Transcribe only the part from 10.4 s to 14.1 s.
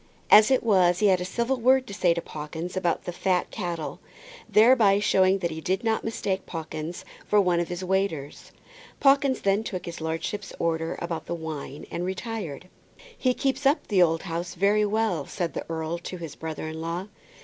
orders about the wine and retired. "He keeps up the